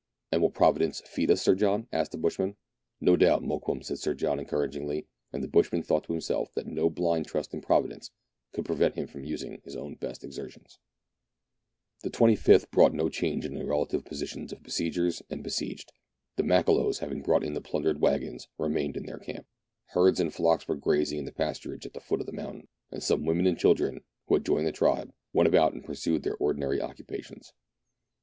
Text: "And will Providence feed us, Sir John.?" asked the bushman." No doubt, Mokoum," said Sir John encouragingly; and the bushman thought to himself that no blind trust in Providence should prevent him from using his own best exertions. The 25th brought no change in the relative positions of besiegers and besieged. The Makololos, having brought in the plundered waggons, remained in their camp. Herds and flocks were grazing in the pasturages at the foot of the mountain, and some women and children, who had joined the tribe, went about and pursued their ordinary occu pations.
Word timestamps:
"And 0.31 0.41
will 0.41 0.49
Providence 0.49 0.99
feed 1.05 1.29
us, 1.29 1.43
Sir 1.43 1.53
John.?" 1.53 1.87
asked 1.91 2.11
the 2.11 2.17
bushman." 2.17 2.55
No 3.07 3.15
doubt, 3.15 3.43
Mokoum," 3.43 3.83
said 3.83 3.99
Sir 3.99 4.15
John 4.15 4.39
encouragingly; 4.39 5.05
and 5.31 5.43
the 5.43 5.47
bushman 5.47 5.83
thought 5.83 6.05
to 6.05 6.13
himself 6.13 6.51
that 6.55 6.65
no 6.65 6.89
blind 6.89 7.27
trust 7.27 7.53
in 7.53 7.61
Providence 7.61 8.09
should 8.55 8.65
prevent 8.65 8.95
him 8.95 9.05
from 9.05 9.23
using 9.25 9.61
his 9.63 9.75
own 9.75 9.93
best 9.93 10.23
exertions. 10.23 10.79
The 12.01 12.09
25th 12.09 12.71
brought 12.71 12.95
no 12.95 13.09
change 13.09 13.45
in 13.45 13.53
the 13.53 13.63
relative 13.63 14.03
positions 14.03 14.51
of 14.51 14.63
besiegers 14.63 15.21
and 15.29 15.43
besieged. 15.43 15.93
The 16.35 16.41
Makololos, 16.43 16.97
having 16.97 17.21
brought 17.21 17.43
in 17.43 17.53
the 17.53 17.61
plundered 17.61 18.01
waggons, 18.01 18.47
remained 18.57 18.97
in 18.97 19.05
their 19.05 19.19
camp. 19.19 19.45
Herds 19.89 20.19
and 20.19 20.33
flocks 20.33 20.67
were 20.67 20.77
grazing 20.77 21.19
in 21.19 21.25
the 21.25 21.31
pasturages 21.31 21.85
at 21.85 21.93
the 21.93 21.99
foot 22.01 22.21
of 22.21 22.25
the 22.25 22.31
mountain, 22.33 22.69
and 22.89 23.03
some 23.03 23.23
women 23.23 23.45
and 23.45 23.55
children, 23.55 24.01
who 24.25 24.33
had 24.33 24.45
joined 24.47 24.65
the 24.65 24.71
tribe, 24.71 25.13
went 25.31 25.45
about 25.47 25.73
and 25.73 25.85
pursued 25.85 26.23
their 26.23 26.37
ordinary 26.37 26.79
occu 26.79 27.05
pations. 27.05 27.51